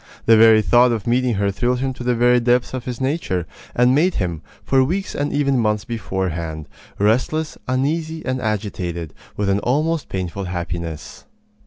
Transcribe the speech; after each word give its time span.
The 0.25 0.35
very 0.35 0.63
thought 0.63 0.91
of 0.91 1.05
meeting 1.05 1.35
her 1.35 1.51
thrilled 1.51 1.77
him 1.77 1.93
to 1.93 2.03
the 2.03 2.15
very 2.15 2.39
depths 2.39 2.73
of 2.73 2.85
his 2.85 2.99
nature, 2.99 3.45
and 3.75 3.93
made 3.93 4.15
him, 4.15 4.41
for 4.63 4.83
weeks 4.83 5.13
and 5.13 5.31
even 5.31 5.59
months 5.59 5.85
beforehand, 5.85 6.67
restless, 6.97 7.55
uneasy, 7.67 8.25
and 8.25 8.41
agitated, 8.41 9.13
with 9.37 9.47
an 9.47 9.59
almost 9.59 10.09
painful 10.09 10.45
happiness. 10.45 11.25